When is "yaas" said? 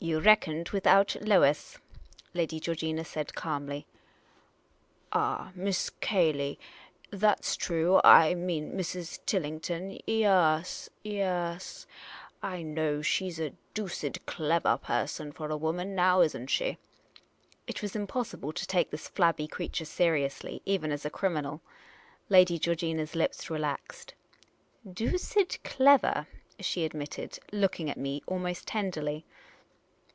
10.06-10.88, 11.04-11.84